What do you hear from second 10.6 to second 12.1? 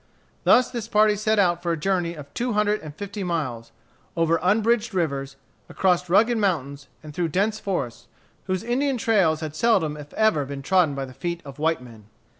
trodden by the feet of white men.